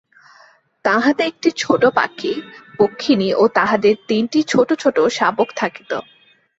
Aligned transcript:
তাহাতে 0.85 1.21
একটি 1.23 1.49
ছোট 1.57 1.81
পাখী, 1.95 2.33
পক্ষিণী 2.77 3.29
ও 3.33 3.43
তাহাদের 3.55 3.95
তিনটি 4.07 4.39
ছোট 4.43 4.69
ছোট 4.73 4.97
শাবক 5.09 5.49
থাকিত। 5.55 5.91